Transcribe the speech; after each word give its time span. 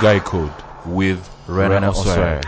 Guy 0.00 0.18
Code 0.20 0.52
with 0.86 1.28
Rena 1.46 1.90
Oswald. 1.90 2.46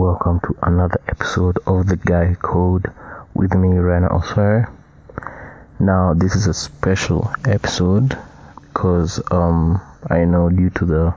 Welcome 0.00 0.40
to 0.46 0.56
another 0.62 0.98
episode 1.08 1.58
of 1.66 1.86
The 1.86 1.98
Guy 1.98 2.34
Code 2.40 2.90
with 3.34 3.52
me, 3.54 3.76
Rana 3.76 4.06
Oswald. 4.06 4.64
Now, 5.78 6.14
this 6.14 6.34
is 6.34 6.46
a 6.46 6.54
special 6.54 7.30
episode 7.44 8.16
because 8.72 9.20
um, 9.30 9.78
I 10.08 10.24
know 10.24 10.48
due 10.48 10.70
to 10.70 10.86
the 10.86 11.14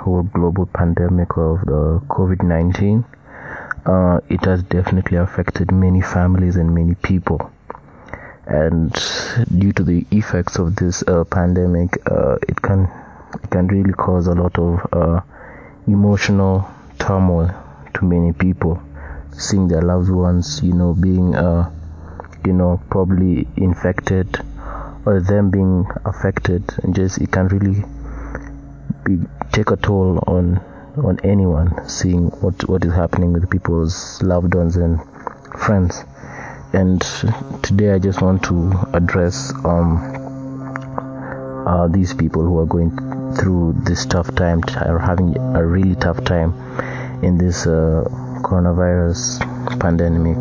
whole 0.00 0.22
global 0.22 0.64
pandemic 0.64 1.36
of 1.36 1.60
the 1.66 2.00
COVID 2.08 2.42
19, 2.42 3.04
uh, 3.84 4.20
it 4.30 4.42
has 4.46 4.62
definitely 4.62 5.18
affected 5.18 5.70
many 5.70 6.00
families 6.00 6.56
and 6.56 6.74
many 6.74 6.94
people. 6.94 7.52
And 8.46 8.94
due 9.58 9.74
to 9.74 9.82
the 9.82 10.06
effects 10.10 10.56
of 10.56 10.74
this 10.76 11.02
uh, 11.02 11.24
pandemic, 11.24 11.98
uh, 12.10 12.36
it 12.48 12.62
can 12.62 12.90
it 13.44 13.50
can 13.50 13.66
really 13.66 13.92
cause 13.92 14.26
a 14.26 14.34
lot 14.34 14.58
of 14.58 14.88
uh, 14.94 15.20
emotional 15.86 16.66
turmoil 16.98 17.54
to 17.96 18.04
many 18.04 18.32
people 18.32 18.80
seeing 19.32 19.68
their 19.68 19.82
loved 19.82 20.08
ones 20.08 20.60
you 20.62 20.72
know 20.72 20.94
being 20.94 21.34
uh 21.34 21.70
you 22.46 22.52
know 22.52 22.80
probably 22.88 23.46
infected 23.56 24.40
or 25.06 25.20
them 25.20 25.50
being 25.50 25.86
affected. 26.04 26.62
And 26.82 26.94
just 26.94 27.18
it 27.18 27.30
can 27.30 27.48
really 27.48 27.84
be, 29.04 29.24
take 29.52 29.70
a 29.70 29.76
toll 29.76 30.22
on 30.26 30.60
on 30.96 31.20
anyone 31.22 31.88
seeing 31.88 32.28
what 32.42 32.68
what 32.68 32.84
is 32.84 32.92
happening 32.92 33.32
with 33.32 33.48
people's 33.48 34.20
loved 34.22 34.54
ones 34.54 34.76
and 34.76 35.00
friends. 35.58 36.04
And 36.72 37.00
today 37.62 37.92
i 37.92 37.98
just 37.98 38.20
want 38.20 38.42
to 38.44 38.72
address 38.92 39.52
um 39.64 40.24
uh, 41.66 41.88
these 41.88 42.12
people 42.14 42.42
who 42.42 42.58
are 42.58 42.66
going 42.66 42.90
through 43.36 43.74
this 43.84 44.04
tough 44.06 44.34
time 44.34 44.60
are 44.76 44.98
having 44.98 45.36
a 45.56 45.64
really 45.64 45.94
tough 45.96 46.22
time 46.24 46.52
in 47.22 47.38
this 47.38 47.66
uh, 47.66 48.04
coronavirus 48.42 49.40
pandemic 49.80 50.38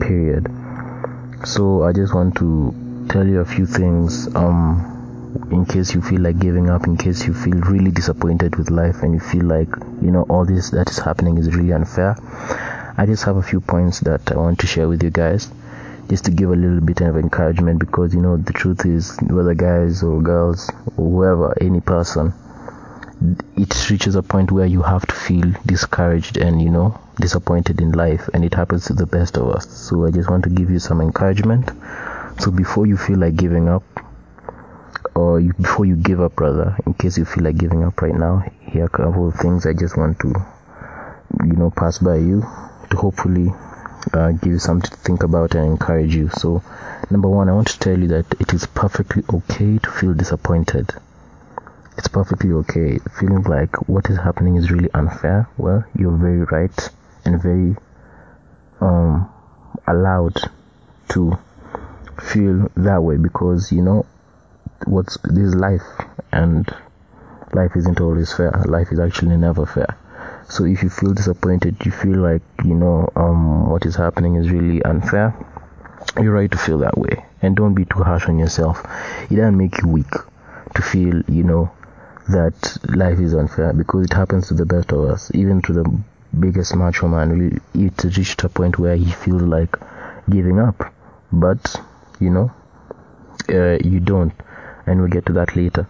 period. 0.00 0.46
So 1.44 1.84
I 1.84 1.92
just 1.92 2.14
want 2.14 2.36
to 2.36 3.06
tell 3.08 3.26
you 3.26 3.40
a 3.40 3.44
few 3.44 3.66
things 3.66 4.34
um, 4.34 4.98
in 5.50 5.64
case 5.64 5.94
you 5.94 6.02
feel 6.02 6.20
like 6.20 6.38
giving 6.38 6.68
up, 6.68 6.86
in 6.86 6.96
case 6.96 7.26
you 7.26 7.34
feel 7.34 7.58
really 7.60 7.90
disappointed 7.90 8.56
with 8.56 8.70
life 8.70 9.02
and 9.02 9.14
you 9.14 9.20
feel 9.20 9.44
like, 9.44 9.68
you 10.02 10.10
know, 10.10 10.22
all 10.28 10.44
this 10.44 10.70
that 10.70 10.90
is 10.90 10.98
happening 10.98 11.38
is 11.38 11.54
really 11.54 11.72
unfair. 11.72 12.16
I 12.96 13.06
just 13.06 13.24
have 13.24 13.36
a 13.36 13.42
few 13.42 13.60
points 13.60 14.00
that 14.00 14.32
I 14.32 14.36
want 14.36 14.58
to 14.60 14.66
share 14.66 14.88
with 14.88 15.02
you 15.02 15.10
guys 15.10 15.48
just 16.08 16.24
to 16.24 16.30
give 16.30 16.50
a 16.50 16.56
little 16.56 16.80
bit 16.80 17.00
of 17.02 17.16
encouragement 17.16 17.78
because, 17.78 18.14
you 18.14 18.20
know, 18.20 18.36
the 18.36 18.52
truth 18.52 18.84
is, 18.86 19.16
whether 19.22 19.54
guys 19.54 20.02
or 20.02 20.20
girls 20.22 20.70
or 20.96 21.10
whoever, 21.10 21.54
any 21.60 21.80
person, 21.80 22.32
it 23.56 23.90
reaches 23.90 24.14
a 24.14 24.22
point 24.22 24.52
where 24.52 24.66
you 24.66 24.82
have 24.82 25.04
to 25.06 25.14
feel 25.14 25.52
discouraged 25.66 26.36
and 26.36 26.62
you 26.62 26.70
know 26.70 26.98
disappointed 27.20 27.80
in 27.80 27.90
life 27.92 28.28
and 28.32 28.44
it 28.44 28.54
happens 28.54 28.86
to 28.86 28.92
the 28.92 29.06
best 29.06 29.36
of 29.36 29.48
us. 29.48 29.68
So 29.68 30.06
i 30.06 30.10
just 30.10 30.30
want 30.30 30.44
to 30.44 30.50
give 30.50 30.70
you 30.70 30.78
some 30.78 31.00
encouragement. 31.00 31.68
So 32.40 32.50
before 32.50 32.86
you 32.86 32.96
feel 32.96 33.18
like 33.18 33.34
giving 33.34 33.68
up 33.68 33.82
or 35.14 35.40
you, 35.40 35.52
before 35.54 35.84
you 35.84 35.96
give 35.96 36.20
up 36.20 36.36
brother 36.36 36.76
in 36.86 36.94
case 36.94 37.18
you 37.18 37.24
feel 37.24 37.42
like 37.42 37.58
giving 37.58 37.82
up 37.82 38.00
right 38.00 38.14
now 38.14 38.44
here 38.60 38.82
are 38.82 38.86
a 38.86 38.88
couple 38.88 39.28
of 39.28 39.34
things 39.34 39.66
i 39.66 39.72
just 39.72 39.96
want 39.96 40.18
to 40.20 40.28
you 41.44 41.54
know 41.54 41.70
pass 41.70 41.98
by 41.98 42.16
you 42.16 42.40
to 42.90 42.96
hopefully 42.96 43.52
uh, 44.12 44.30
give 44.30 44.52
you 44.52 44.58
something 44.58 44.90
to 44.90 44.96
think 44.98 45.22
about 45.24 45.54
and 45.54 45.66
encourage 45.66 46.14
you. 46.14 46.28
So 46.30 46.62
number 47.10 47.28
one 47.28 47.48
i 47.48 47.52
want 47.52 47.68
to 47.68 47.78
tell 47.78 47.98
you 47.98 48.08
that 48.08 48.26
it 48.40 48.54
is 48.54 48.66
perfectly 48.66 49.24
okay 49.32 49.78
to 49.78 49.90
feel 49.90 50.14
disappointed 50.14 50.94
it's 51.98 52.06
perfectly 52.06 52.52
okay. 52.52 52.98
Feeling 53.18 53.42
like 53.42 53.88
what 53.88 54.08
is 54.08 54.16
happening 54.16 54.54
is 54.54 54.70
really 54.70 54.88
unfair. 54.94 55.48
Well 55.58 55.84
you're 55.98 56.16
very 56.16 56.44
right 56.44 56.90
and 57.24 57.42
very 57.42 57.76
um 58.80 59.28
allowed 59.88 60.36
to 61.08 61.36
feel 62.22 62.70
that 62.76 63.02
way 63.02 63.16
because 63.16 63.72
you 63.72 63.82
know 63.82 64.06
what's 64.86 65.18
this 65.24 65.48
is 65.48 65.54
life 65.56 65.82
and 66.30 66.72
life 67.52 67.72
isn't 67.74 68.00
always 68.00 68.32
fair. 68.32 68.52
Life 68.66 68.92
is 68.92 69.00
actually 69.00 69.36
never 69.36 69.66
fair. 69.66 69.98
So 70.48 70.64
if 70.64 70.84
you 70.84 70.90
feel 70.90 71.14
disappointed 71.14 71.84
you 71.84 71.90
feel 71.90 72.18
like 72.20 72.42
you 72.64 72.74
know 72.74 73.10
um 73.16 73.68
what 73.68 73.84
is 73.86 73.96
happening 73.96 74.36
is 74.36 74.50
really 74.50 74.84
unfair 74.84 75.34
you're 76.20 76.32
right 76.32 76.50
to 76.50 76.58
feel 76.58 76.78
that 76.78 76.96
way. 76.96 77.24
And 77.42 77.56
don't 77.56 77.74
be 77.74 77.84
too 77.84 78.02
harsh 78.04 78.28
on 78.28 78.38
yourself. 78.38 78.84
It 79.30 79.34
doesn't 79.34 79.56
make 79.56 79.82
you 79.82 79.88
weak 79.88 80.12
to 80.74 80.82
feel 80.82 81.22
you 81.28 81.42
know 81.42 81.72
that 82.28 82.76
life 82.88 83.18
is 83.18 83.34
unfair 83.34 83.72
because 83.72 84.04
it 84.04 84.12
happens 84.12 84.48
to 84.48 84.54
the 84.54 84.66
best 84.66 84.92
of 84.92 85.04
us, 85.08 85.30
even 85.34 85.62
to 85.62 85.72
the 85.72 86.00
biggest 86.38 86.76
macho 86.76 87.08
man. 87.08 87.60
It 87.74 88.16
reached 88.16 88.44
a 88.44 88.48
point 88.48 88.78
where 88.78 88.96
he 88.96 89.10
feels 89.10 89.42
like 89.42 89.76
giving 90.30 90.58
up, 90.58 90.92
but 91.32 91.76
you 92.20 92.30
know, 92.30 92.52
uh, 93.48 93.78
you 93.84 94.00
don't, 94.00 94.32
and 94.86 95.00
we'll 95.00 95.10
get 95.10 95.26
to 95.26 95.32
that 95.34 95.56
later. 95.56 95.86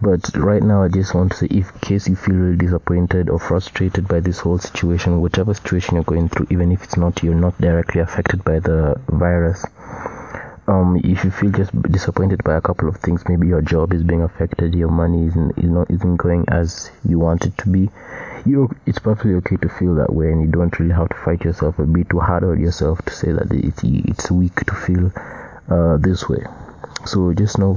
But 0.00 0.30
right 0.36 0.62
now, 0.62 0.82
I 0.82 0.88
just 0.88 1.14
want 1.14 1.32
to 1.32 1.38
say, 1.38 1.46
if 1.46 1.72
in 1.72 1.78
case 1.80 2.06
you 2.08 2.16
feel 2.16 2.34
really 2.34 2.56
disappointed 2.56 3.30
or 3.30 3.38
frustrated 3.38 4.06
by 4.06 4.20
this 4.20 4.40
whole 4.40 4.58
situation, 4.58 5.22
whatever 5.22 5.54
situation 5.54 5.94
you're 5.94 6.04
going 6.04 6.28
through, 6.28 6.48
even 6.50 6.70
if 6.70 6.84
it's 6.84 6.98
not 6.98 7.22
you're 7.22 7.34
not 7.34 7.58
directly 7.58 8.02
affected 8.02 8.44
by 8.44 8.58
the 8.58 9.00
virus, 9.08 9.64
um, 10.68 11.00
if 11.04 11.24
you 11.24 11.30
feel 11.30 11.50
just 11.50 11.70
disappointed 11.82 12.42
by 12.44 12.56
a 12.56 12.60
couple 12.60 12.88
of 12.88 12.96
things, 12.96 13.22
maybe 13.28 13.46
your 13.46 13.62
job 13.62 13.92
is 13.92 14.02
being 14.02 14.22
affected, 14.22 14.74
your 14.74 14.90
money 14.90 15.26
isn't 15.26 15.58
is 15.58 15.70
not 15.70 15.90
isn't 15.90 16.16
going 16.16 16.44
as 16.48 16.90
you 17.08 17.18
want 17.18 17.44
it 17.46 17.56
to 17.58 17.68
be, 17.68 17.90
you 18.44 18.70
it's 18.86 18.98
perfectly 18.98 19.34
okay 19.34 19.56
to 19.56 19.68
feel 19.68 19.94
that 19.96 20.12
way, 20.12 20.32
and 20.32 20.40
you 20.42 20.48
don't 20.48 20.78
really 20.78 20.94
have 20.94 21.08
to 21.08 21.16
fight 21.16 21.44
yourself 21.44 21.78
or 21.78 21.86
be 21.86 22.04
too 22.04 22.20
hard 22.20 22.44
on 22.44 22.60
yourself 22.60 23.00
to 23.04 23.14
say 23.14 23.32
that 23.32 23.50
it's 23.52 23.82
it's 23.84 24.30
weak 24.30 24.54
to 24.66 24.74
feel 24.74 25.12
uh, 25.68 25.96
this 25.98 26.28
way. 26.28 26.44
So 27.04 27.32
just 27.32 27.58
know, 27.58 27.76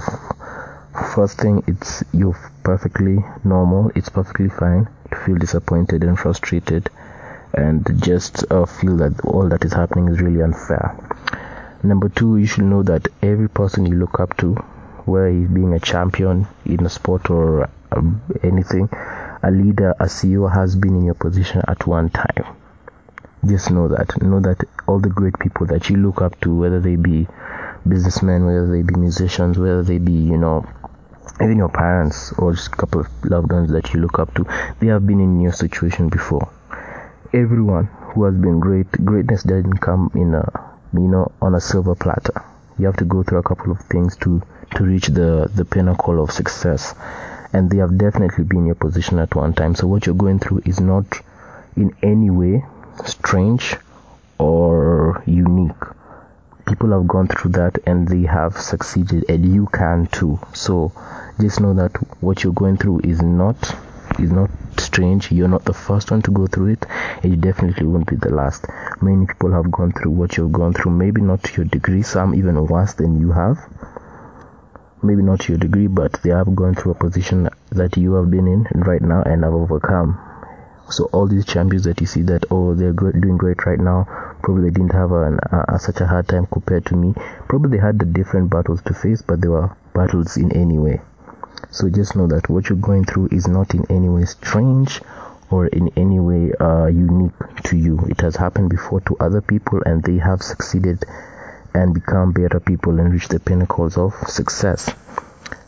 first 1.16 1.38
thing, 1.38 1.64
it's 1.68 2.04
you're 2.14 2.38
perfectly 2.64 3.24
normal. 3.44 3.92
It's 3.96 4.10
perfectly 4.10 4.50
fine 4.50 4.88
to 5.12 5.18
feel 5.18 5.36
disappointed 5.36 6.04
and 6.04 6.18
frustrated, 6.18 6.90
and 7.54 7.86
just 8.02 8.52
uh, 8.52 8.66
feel 8.66 8.98
that 8.98 9.20
all 9.24 9.48
that 9.50 9.64
is 9.64 9.74
happening 9.74 10.10
is 10.10 10.20
really 10.22 10.42
unfair. 10.42 10.98
Number 11.82 12.10
two, 12.10 12.36
you 12.36 12.46
should 12.46 12.66
know 12.66 12.84
that 12.84 13.08
every 13.22 13.48
person 13.48 13.86
you 13.86 13.96
look 13.96 14.20
up 14.20 14.36
to, 14.38 14.54
whether 15.06 15.30
he's 15.30 15.48
being 15.48 15.74
a 15.74 15.80
champion 15.80 16.46
in 16.66 16.86
a 16.86 16.90
sport 16.90 17.30
or 17.30 17.70
um, 17.94 18.22
anything, 18.44 18.90
a 19.42 19.50
leader, 19.50 19.92
a 20.00 20.06
CEO 20.06 20.54
has 20.54 20.76
been 20.76 20.98
in 20.98 21.06
your 21.06 21.14
position 21.14 21.62
at 21.70 21.88
one 21.88 22.10
time. 22.10 22.46
Just 23.46 23.72
know 23.72 23.88
that. 23.88 24.22
Know 24.22 24.42
that 24.42 24.62
all 24.88 25.00
the 25.00 25.08
great 25.08 25.40
people 25.40 25.68
that 25.68 25.90
you 25.90 25.96
look 25.96 26.22
up 26.22 26.38
to, 26.42 26.54
whether 26.54 26.82
they 26.82 26.98
be 26.98 27.26
businessmen, 27.88 28.46
whether 28.46 28.68
they 28.70 28.82
be 28.82 28.96
musicians, 28.96 29.58
whether 29.58 29.82
they 29.82 30.00
be, 30.00 30.12
you 30.12 30.38
know, 30.38 30.68
even 31.42 31.58
your 31.58 31.70
parents 31.70 32.34
or 32.34 32.52
just 32.54 32.74
a 32.74 32.76
couple 32.76 33.00
of 33.00 33.08
loved 33.24 33.54
ones 33.54 33.72
that 33.72 33.94
you 33.94 34.02
look 34.02 34.20
up 34.20 34.34
to, 34.34 34.46
they 34.82 34.88
have 34.88 35.08
been 35.08 35.22
in 35.22 35.40
your 35.40 35.54
situation 35.54 36.10
before. 36.10 36.52
Everyone 37.32 37.86
who 37.86 38.26
has 38.26 38.36
been 38.36 38.60
great, 38.60 38.92
greatness 39.06 39.44
doesn't 39.44 39.78
come 39.78 40.12
in 40.14 40.34
a 40.34 40.69
you 40.94 41.00
know 41.02 41.32
on 41.42 41.56
a 41.56 41.62
silver 41.62 41.96
platter. 41.96 42.44
You 42.78 42.86
have 42.86 42.98
to 42.98 43.06
go 43.06 43.24
through 43.24 43.40
a 43.40 43.44
couple 43.44 43.72
of 43.72 43.80
things 43.82 44.16
to 44.18 44.42
to 44.76 44.84
reach 44.84 45.08
the 45.08 45.50
the 45.54 45.66
pinnacle 45.66 46.22
of 46.24 46.32
success. 46.32 46.96
And 47.52 47.70
they 47.70 47.78
have 47.78 47.98
definitely 47.98 48.44
been 48.44 48.68
your 48.68 48.76
position 48.76 49.18
at 49.20 49.36
one 49.36 49.54
time. 49.54 49.74
So 49.74 49.88
what 49.88 50.06
you're 50.06 50.16
going 50.16 50.40
through 50.40 50.62
is 50.66 50.80
not 50.80 51.06
in 51.76 51.96
any 52.04 52.30
way 52.30 52.64
strange 53.06 53.76
or 54.38 55.24
unique. 55.26 55.84
People 56.68 56.92
have 56.92 57.08
gone 57.08 57.28
through 57.28 57.52
that 57.52 57.80
and 57.88 58.08
they 58.08 58.28
have 58.28 58.56
succeeded 58.58 59.26
and 59.28 59.54
you 59.54 59.66
can 59.68 60.06
too. 60.08 60.40
So 60.54 60.92
just 61.42 61.60
know 61.60 61.74
that 61.74 61.96
what 62.22 62.44
you're 62.44 62.54
going 62.54 62.78
through 62.78 63.02
is 63.04 63.22
not 63.22 63.76
is 64.20 64.32
not 64.32 64.50
strange 64.90 65.32
you're 65.32 65.54
not 65.56 65.66
the 65.66 65.80
first 65.88 66.12
one 66.12 66.22
to 66.22 66.32
go 66.32 66.48
through 66.48 66.74
it 66.76 66.86
and 67.24 67.32
you 67.32 67.38
definitely 67.38 67.86
won't 67.86 68.10
be 68.10 68.16
the 68.16 68.34
last 68.42 68.66
many 69.02 69.26
people 69.26 69.52
have 69.52 69.72
gone 69.72 69.92
through 69.92 70.12
what 70.12 70.36
you've 70.36 70.52
gone 70.52 70.74
through 70.74 70.92
maybe 70.92 71.22
not 71.22 71.44
to 71.44 71.52
your 71.58 71.66
degree 71.66 72.02
some 72.02 72.36
even 72.36 72.66
worse 72.66 72.94
than 72.94 73.20
you 73.20 73.32
have 73.32 73.58
maybe 75.02 75.22
not 75.22 75.48
your 75.48 75.58
degree, 75.58 75.88
but 75.88 76.22
they 76.24 76.30
have 76.30 76.56
gone 76.56 76.76
through 76.76 76.92
a 76.92 76.96
position 76.96 77.50
that 77.72 77.98
you 77.98 78.14
have 78.14 78.30
been 78.30 78.48
in 78.48 78.64
right 78.82 79.02
now 79.02 79.22
and 79.24 79.44
have 79.44 79.54
overcome. 79.54 80.20
So 80.90 81.06
all 81.14 81.28
these 81.28 81.46
champions 81.46 81.84
that 81.84 82.02
you 82.02 82.08
see 82.08 82.24
that 82.24 82.46
oh 82.50 82.74
they're 82.74 82.94
doing 82.94 83.38
great 83.38 83.66
right 83.66 83.80
now, 83.80 84.06
probably 84.42 84.70
they 84.70 84.74
didn't 84.74 84.94
have 84.94 85.12
an, 85.12 85.40
a, 85.52 85.78
such 85.80 86.02
a 86.02 86.08
hard 86.08 86.28
time 86.28 86.48
compared 86.48 86.86
to 86.88 86.96
me. 86.96 87.14
Probably 87.48 87.78
they 87.78 87.84
had 87.84 88.00
the 88.00 88.06
different 88.06 88.50
battles 88.50 88.82
to 88.84 88.94
face, 88.94 89.22
but 89.22 89.42
they 89.42 89.48
were 89.48 89.76
battles 89.94 90.36
in 90.38 90.52
any 90.52 90.80
way. 90.80 91.02
So 91.72 91.90
just 91.90 92.16
know 92.16 92.28
that 92.28 92.50
what 92.50 92.70
you're 92.70 92.78
going 92.78 93.06
through 93.06 93.30
is 93.32 93.48
not 93.48 93.74
in 93.74 93.86
any 93.90 94.10
way 94.10 94.26
strange 94.26 95.02
or 95.52 95.68
in 95.68 95.90
any 95.96 96.20
way 96.20 96.52
uh, 96.60 96.88
unique 96.88 97.34
to 97.66 97.78
you. 97.78 98.00
It 98.10 98.22
has 98.22 98.36
happened 98.36 98.70
before 98.70 99.02
to 99.02 99.18
other 99.20 99.42
people 99.42 99.82
and 99.86 100.04
they 100.04 100.18
have 100.18 100.42
succeeded 100.42 101.06
and 101.74 101.94
become 101.94 102.32
better 102.32 102.60
people 102.60 103.00
and 103.00 103.12
reach 103.14 103.28
the 103.28 103.40
pinnacles 103.40 103.98
of 103.98 104.14
success. 104.28 104.92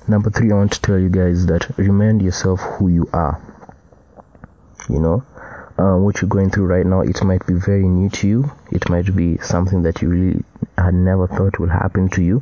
Number 0.07 0.31
three, 0.31 0.51
I 0.51 0.55
want 0.55 0.73
to 0.73 0.81
tell 0.81 0.97
you 0.97 1.09
guys 1.09 1.45
that 1.45 1.77
remind 1.77 2.21
yourself 2.21 2.59
who 2.59 2.87
you 2.87 3.09
are. 3.13 3.39
You 4.89 4.99
know, 4.99 5.23
uh, 5.77 5.97
what 5.97 6.21
you're 6.21 6.29
going 6.29 6.49
through 6.49 6.65
right 6.65 6.85
now, 6.85 7.01
it 7.01 7.23
might 7.23 7.45
be 7.45 7.53
very 7.53 7.87
new 7.87 8.09
to 8.09 8.27
you. 8.27 8.51
It 8.71 8.89
might 8.89 9.15
be 9.15 9.37
something 9.37 9.83
that 9.83 10.01
you 10.01 10.09
really 10.09 10.43
had 10.77 10.95
never 10.95 11.27
thought 11.27 11.59
would 11.59 11.69
happen 11.69 12.09
to 12.09 12.23
you. 12.23 12.41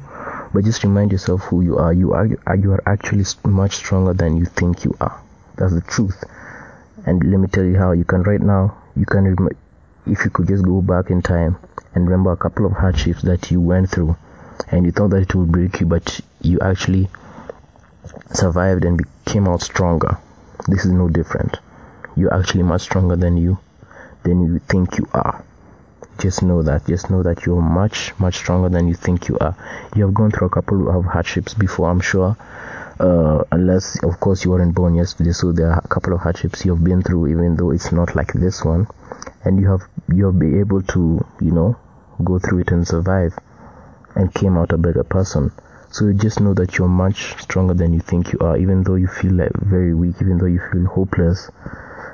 But 0.54 0.64
just 0.66 0.84
remind 0.84 1.12
yourself 1.12 1.42
who 1.44 1.62
you 1.62 1.78
are. 1.78 1.94
You 1.94 2.14
are 2.14 2.26
you 2.26 2.72
are 2.74 2.84
actually 2.86 3.26
much 3.46 3.76
stronger 3.76 4.14
than 4.14 4.38
you 4.38 4.46
think 4.46 4.84
you 4.84 4.96
are. 5.02 5.20
That's 5.56 5.74
the 5.74 5.82
truth. 5.82 6.24
And 7.06 7.24
let 7.24 7.40
me 7.40 7.48
tell 7.48 7.64
you 7.64 7.78
how 7.78 7.92
you 7.92 8.04
can 8.06 8.24
right 8.24 8.42
now. 8.42 8.76
You 8.96 9.06
can, 9.06 9.36
rem- 9.36 9.50
if 10.06 10.26
you 10.26 10.32
could 10.32 10.48
just 10.48 10.64
go 10.64 10.82
back 10.82 11.10
in 11.10 11.22
time 11.22 11.58
and 11.94 12.06
remember 12.06 12.32
a 12.32 12.38
couple 12.38 12.66
of 12.66 12.74
hardships 12.74 13.22
that 13.24 13.52
you 13.52 13.62
went 13.62 13.90
through, 13.90 14.16
and 14.70 14.86
you 14.86 14.92
thought 14.92 15.12
that 15.12 15.22
it 15.22 15.36
would 15.36 15.52
break 15.52 15.80
you, 15.80 15.86
but 15.86 16.20
you 16.42 16.60
actually 16.62 17.10
survived 18.34 18.86
and 18.86 19.02
came 19.26 19.48
out 19.48 19.62
stronger. 19.62 20.18
This 20.68 20.86
is 20.86 20.92
no 20.92 21.10
different. 21.10 21.58
You're 22.16 22.34
actually 22.34 22.64
much 22.64 22.82
stronger 22.82 23.16
than 23.16 23.38
you 23.38 23.58
than 24.24 24.46
you 24.46 24.60
think 24.60 24.98
you 24.98 25.08
are. 25.14 25.44
Just 26.20 26.44
know 26.44 26.62
that. 26.64 26.86
Just 26.86 27.10
know 27.10 27.24
that 27.24 27.46
you're 27.46 27.62
much, 27.62 28.14
much 28.20 28.36
stronger 28.36 28.68
than 28.70 28.88
you 28.88 28.94
think 28.94 29.30
you 29.30 29.38
are. 29.40 29.56
You 29.96 30.04
have 30.04 30.14
gone 30.14 30.32
through 30.32 30.48
a 30.48 30.50
couple 30.50 30.90
of 30.90 31.06
hardships 31.06 31.54
before, 31.54 31.90
I'm 31.90 32.02
sure. 32.02 32.36
Uh, 33.00 33.44
unless, 33.54 34.04
of 34.04 34.20
course, 34.20 34.44
you 34.44 34.52
weren't 34.52 34.76
born 34.76 34.96
yesterday, 34.96 35.32
so 35.32 35.54
there 35.54 35.72
are 35.72 35.82
a 35.84 35.88
couple 35.88 36.14
of 36.14 36.20
hardships 36.20 36.66
you 36.66 36.76
have 36.76 36.84
been 36.84 37.02
through, 37.02 37.28
even 37.28 37.56
though 37.56 37.72
it's 37.72 37.94
not 37.94 38.14
like 38.16 38.34
this 38.34 38.66
one, 38.66 38.86
and 39.46 39.58
you 39.62 39.70
have 39.72 39.88
you 40.14 40.26
have 40.26 40.38
been 40.38 40.60
able 40.60 40.82
to, 40.82 41.26
you 41.40 41.52
know, 41.52 41.78
go 42.26 42.38
through 42.40 42.60
it 42.60 42.72
and 42.72 42.86
survive, 42.86 43.34
and 44.16 44.34
came 44.34 44.58
out 44.58 44.74
a 44.74 44.78
better 44.78 45.06
person. 45.06 45.54
So 45.92 46.12
just 46.12 46.42
know 46.42 46.54
that 46.56 46.78
you're 46.78 46.90
much 46.90 47.42
stronger 47.42 47.74
than 47.74 47.94
you 47.94 48.02
think 48.02 48.34
you 48.34 48.40
are, 48.40 48.58
even 48.58 48.84
though 48.84 48.96
you 48.96 49.08
feel 49.08 49.34
like 49.34 49.54
very 49.54 49.94
weak, 49.94 50.16
even 50.20 50.38
though 50.38 50.46
you 50.46 50.60
feel 50.72 50.86
hopeless. 50.86 51.50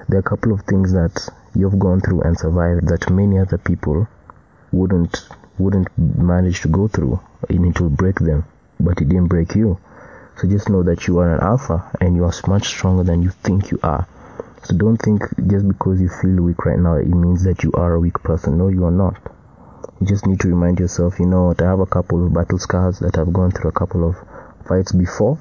There 0.08 0.18
are 0.18 0.20
a 0.20 0.30
couple 0.30 0.54
of 0.54 0.62
things 0.62 0.94
that 0.94 1.28
you've 1.56 1.80
gone 1.80 2.02
through 2.02 2.22
and 2.22 2.38
survived 2.38 2.88
that 2.88 3.10
many 3.10 3.40
other 3.40 3.58
people 3.58 4.08
wouldn't 4.72 5.28
wouldn't 5.58 5.88
manage 5.98 6.62
to 6.62 6.68
go 6.68 6.88
through. 6.88 7.20
You 7.50 7.60
need 7.60 7.76
to 7.76 7.90
break 7.90 8.20
them, 8.20 8.46
but 8.80 9.02
it 9.02 9.10
didn't 9.10 9.28
break 9.28 9.56
you. 9.56 9.80
So 10.38 10.50
just 10.50 10.70
know 10.70 10.84
that 10.84 11.08
you 11.08 11.20
are 11.20 11.34
an 11.34 11.42
alpha 11.42 11.90
and 12.02 12.16
you 12.16 12.26
are 12.26 12.34
much 12.48 12.68
stronger 12.68 13.04
than 13.04 13.22
you 13.22 13.30
think 13.30 13.72
you 13.72 13.80
are. 13.84 14.06
So 14.64 14.76
don't 14.76 14.98
think 14.98 15.22
just 15.48 15.68
because 15.68 16.02
you 16.02 16.10
feel 16.10 16.42
weak 16.42 16.66
right 16.66 16.80
now, 16.80 16.96
it 16.96 17.08
means 17.08 17.44
that 17.44 17.64
you 17.64 17.72
are 17.74 17.94
a 17.94 18.00
weak 18.00 18.16
person. 18.16 18.58
No, 18.58 18.68
you 18.68 18.84
are 18.86 18.92
not. 18.92 19.16
You 20.02 20.08
just 20.08 20.26
need 20.26 20.42
to 20.42 20.50
remind 20.50 20.80
yourself, 20.80 21.20
you 21.20 21.26
know 21.26 21.46
what, 21.46 21.62
I 21.62 21.66
have 21.66 21.80
a 21.80 21.86
couple 21.86 22.26
of 22.26 22.34
battle 22.34 22.60
scars 22.60 23.00
that 23.00 23.18
I've 23.18 23.32
gone 23.32 23.52
through 23.52 23.70
a 23.70 23.80
couple 23.80 24.10
of 24.10 24.18
fights 24.68 24.92
before, 24.92 25.40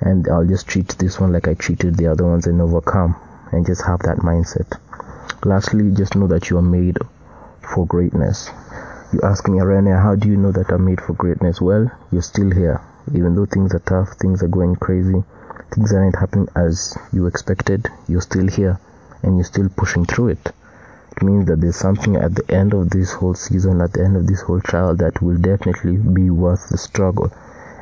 and 0.00 0.26
I'll 0.28 0.46
just 0.46 0.66
treat 0.66 0.88
this 0.98 1.20
one 1.20 1.32
like 1.32 1.46
I 1.46 1.54
treated 1.54 1.96
the 1.96 2.08
other 2.08 2.26
ones 2.26 2.46
and 2.46 2.60
overcome, 2.60 3.14
and 3.52 3.64
just 3.64 3.84
have 3.86 4.00
that 4.00 4.18
mindset. 4.18 4.72
Lastly, 5.44 5.90
just 5.92 6.16
know 6.16 6.26
that 6.28 6.50
you 6.50 6.58
are 6.58 6.62
made 6.62 6.98
for 7.60 7.86
greatness. 7.86 8.50
You 9.12 9.20
ask 9.22 9.48
me, 9.48 9.60
Arena, 9.60 10.00
how 10.00 10.14
do 10.16 10.28
you 10.28 10.36
know 10.36 10.52
that 10.52 10.70
I'm 10.70 10.84
made 10.84 11.00
for 11.00 11.12
greatness? 11.14 11.60
Well, 11.60 11.90
you're 12.10 12.22
still 12.22 12.50
here 12.50 12.80
even 13.14 13.34
though 13.34 13.46
things 13.46 13.74
are 13.74 13.80
tough, 13.80 14.10
things 14.20 14.42
are 14.42 14.48
going 14.48 14.76
crazy, 14.76 15.24
things 15.74 15.92
aren't 15.92 16.18
happening 16.18 16.48
as 16.54 16.96
you 17.12 17.26
expected, 17.26 17.88
you're 18.08 18.20
still 18.20 18.46
here 18.46 18.78
and 19.22 19.36
you're 19.36 19.44
still 19.44 19.68
pushing 19.76 20.04
through 20.04 20.28
it. 20.28 20.52
It 21.16 21.22
means 21.22 21.46
that 21.46 21.60
there's 21.60 21.76
something 21.76 22.16
at 22.16 22.34
the 22.34 22.48
end 22.50 22.72
of 22.74 22.90
this 22.90 23.12
whole 23.12 23.34
season, 23.34 23.80
at 23.80 23.92
the 23.92 24.04
end 24.04 24.16
of 24.16 24.26
this 24.26 24.42
whole 24.42 24.60
trial, 24.60 24.94
that 24.96 25.20
will 25.20 25.36
definitely 25.36 25.96
be 25.96 26.30
worth 26.30 26.68
the 26.68 26.78
struggle 26.78 27.32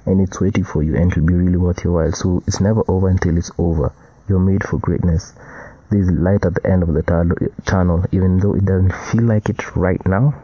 and 0.06 0.20
it's 0.20 0.40
waiting 0.40 0.64
for 0.64 0.82
you 0.82 0.96
and 0.96 1.12
it 1.12 1.18
will 1.18 1.26
be 1.26 1.34
really 1.34 1.56
worth 1.58 1.84
your 1.84 1.92
while. 1.92 2.12
So 2.12 2.42
it's 2.46 2.60
never 2.60 2.82
over 2.88 3.08
until 3.08 3.36
it's 3.36 3.50
over. 3.58 3.92
You're 4.28 4.40
made 4.40 4.64
for 4.64 4.78
greatness. 4.78 5.32
There's 5.90 6.10
light 6.10 6.44
at 6.44 6.54
the 6.54 6.66
end 6.70 6.84
of 6.84 6.94
the 6.94 7.02
tunnel, 7.66 8.04
even 8.12 8.38
though 8.38 8.54
it 8.54 8.64
doesn't 8.64 8.94
feel 8.94 9.24
like 9.24 9.48
it 9.48 9.74
right 9.74 10.00
now. 10.06 10.34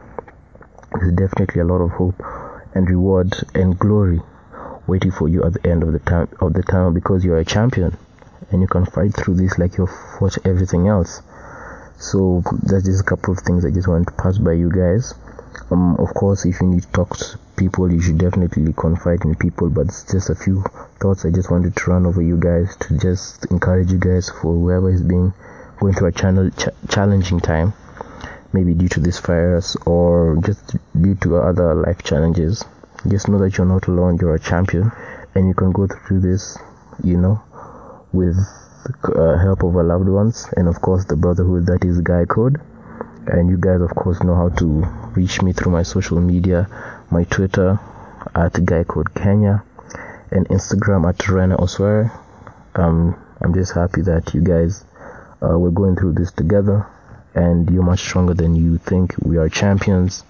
There's 0.93 1.13
definitely 1.13 1.61
a 1.61 1.65
lot 1.65 1.81
of 1.81 1.91
hope 1.93 2.21
and 2.75 2.91
reward 2.91 3.33
and 3.55 3.79
glory 3.79 4.21
waiting 4.87 5.11
for 5.11 5.29
you 5.29 5.45
at 5.45 5.55
the 5.55 5.67
end 5.69 5.83
of 5.83 5.93
the 5.93 5.99
time 6.01 6.29
of 6.41 6.53
the 6.55 6.63
tunnel 6.63 6.91
because 6.91 7.25
you're 7.25 7.39
a 7.39 7.45
champion 7.45 7.97
and 8.51 8.61
you 8.61 8.67
can 8.67 8.87
fight 8.87 9.15
through 9.15 9.35
this 9.35 9.59
like 9.59 9.79
you've 9.79 9.91
fought 10.19 10.37
everything 10.45 10.89
else. 10.89 11.23
So 11.99 12.43
that's 12.63 12.85
just 12.85 13.01
a 13.01 13.05
couple 13.05 13.33
of 13.33 13.41
things 13.41 13.65
I 13.65 13.71
just 13.71 13.89
want 13.89 14.09
to 14.09 14.13
pass 14.15 14.39
by 14.39 14.53
you 14.53 14.71
guys. 14.71 15.15
Um, 15.71 15.97
of 15.97 16.15
course, 16.15 16.45
if 16.45 16.61
you 16.61 16.69
need 16.69 16.83
to 16.83 16.93
talk 16.93 17.17
to 17.17 17.39
people, 17.57 17.93
you 17.93 18.01
should 18.01 18.19
definitely 18.19 18.73
confide 18.73 19.25
in 19.25 19.35
people. 19.35 19.69
But 19.69 19.89
it's 19.89 20.05
just 20.05 20.31
a 20.31 20.35
few 20.35 20.63
thoughts 21.01 21.25
I 21.25 21.31
just 21.31 21.51
wanted 21.51 21.75
to 21.77 21.91
run 21.91 22.07
over 22.07 22.23
you 22.23 22.37
guys 22.37 22.77
to 22.77 22.99
just 22.99 23.47
encourage 23.47 23.91
you 23.91 23.99
guys 23.99 24.31
for 24.31 24.53
whoever 24.53 24.91
is 24.91 25.03
being 25.03 25.33
going 25.81 25.95
through 25.95 26.09
a 26.09 26.13
channel 26.13 26.51
ch- 26.51 26.69
challenging 26.89 27.41
time, 27.41 27.75
maybe 28.53 28.75
due 28.75 28.89
to 28.89 29.01
this 29.01 29.19
virus 29.19 29.77
or 29.87 30.39
just 30.45 30.77
due 31.01 31.15
to 31.17 31.37
other 31.37 31.75
life 31.75 32.03
challenges 32.03 32.65
just 33.09 33.29
know 33.29 33.39
that 33.39 33.57
you're 33.57 33.67
not 33.67 33.87
alone 33.87 34.19
you're 34.21 34.35
a 34.35 34.41
champion 34.41 34.91
and 35.35 35.47
you 35.47 35.55
can 35.55 35.71
go 35.73 35.87
through 35.87 36.21
this 36.21 36.59
you 37.05 37.17
know 37.17 37.41
with 38.13 38.37
uh, 39.15 39.37
help 39.39 39.63
of 39.63 39.77
our 39.77 39.85
loved 39.85 40.09
ones 40.09 40.47
and 40.57 40.69
of 40.69 40.81
course 40.81 41.05
the 41.07 41.17
brotherhood 41.17 41.67
that 41.67 41.85
is 41.85 42.01
guy 42.01 42.25
code 42.25 42.61
and 43.29 43.49
you 43.49 43.57
guys 43.57 43.81
of 43.81 43.91
course 43.91 44.23
know 44.23 44.35
how 44.35 44.49
to 44.49 44.67
reach 45.15 45.43
me 45.43 45.53
through 45.53 45.73
my 45.73 45.83
social 45.83 46.21
media 46.21 46.69
my 47.11 47.25
twitter 47.25 47.79
at 48.35 48.65
guy 48.65 48.85
code 48.85 49.15
kenya 49.15 49.63
and 50.31 50.49
instagram 50.49 51.09
at 51.09 51.29
rena 51.29 51.57
oswald 51.57 52.11
um 52.75 53.15
i'm 53.41 53.55
just 53.55 53.73
happy 53.73 54.03
that 54.03 54.35
you 54.35 54.41
guys 54.41 54.85
uh, 55.43 55.59
we're 55.59 55.71
going 55.71 55.97
through 55.97 56.13
this 56.13 56.33
together 56.33 56.87
and 57.35 57.71
you're 57.71 57.83
much 57.83 58.01
stronger 58.01 58.35
than 58.35 58.55
you 58.55 58.79
think 58.79 59.15
we 59.23 59.37
are 59.37 59.49
champions 59.49 60.25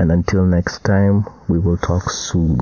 and 0.00 0.10
until 0.10 0.46
next 0.46 0.82
time, 0.82 1.26
we 1.46 1.58
will 1.58 1.76
talk 1.76 2.08
soon. 2.08 2.58